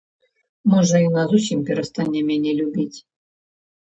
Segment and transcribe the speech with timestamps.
[0.73, 2.97] Можа, яна зусім перастане мяне любіць?